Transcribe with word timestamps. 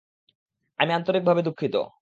আমি 0.79 0.91
আন্তরিকভাবে 0.93 1.41
দুঃখিত। 1.43 1.75